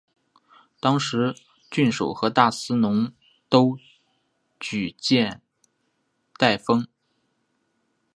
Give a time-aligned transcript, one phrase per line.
[0.79, 1.35] 当时
[1.69, 3.13] 郡守和大司农
[3.49, 3.77] 都
[4.59, 5.43] 举荐
[6.39, 6.87] 戴封。